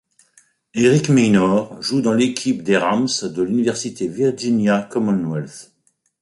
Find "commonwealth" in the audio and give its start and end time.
4.81-5.71